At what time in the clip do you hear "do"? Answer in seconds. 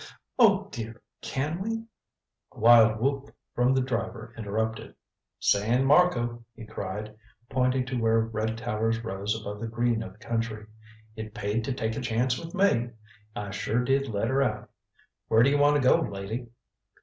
15.43-15.51